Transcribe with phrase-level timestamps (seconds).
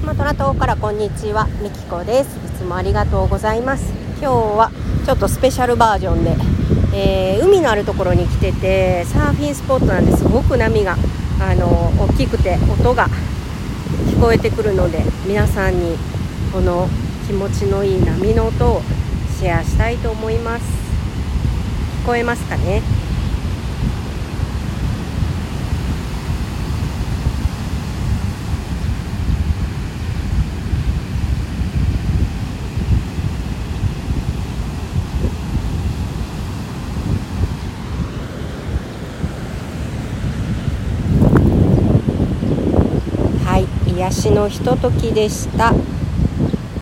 [0.00, 2.38] スマトラ島からこんにちはみきこです。
[2.38, 3.92] いつもありがとうございます。
[4.18, 4.70] 今日は
[5.04, 6.34] ちょっとスペシャルバージョンで、
[6.94, 10.96] えー、海のあるところに来ててサーフィンスポットなんですごく波が
[11.38, 13.08] あの大きくて音が
[14.08, 15.98] 聞こえてくるので皆さんに
[16.50, 16.88] この
[17.26, 18.80] 気持ちのいい波の音を
[19.38, 20.64] シェアしたいと思います。
[22.04, 22.80] 聞こえますかね？
[44.00, 45.74] 癒しのひとときでした。